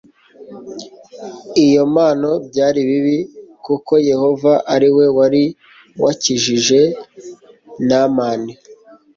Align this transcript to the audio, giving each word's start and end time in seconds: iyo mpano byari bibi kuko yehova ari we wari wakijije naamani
iyo 1.65 1.81
mpano 1.93 2.31
byari 2.47 2.79
bibi 2.89 3.17
kuko 3.65 3.93
yehova 4.09 4.51
ari 4.73 4.89
we 4.95 5.05
wari 5.17 5.43
wakijije 6.03 6.81
naamani 7.87 8.51